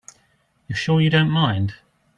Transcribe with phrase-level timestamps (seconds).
[0.67, 1.75] You're sure you don't mind?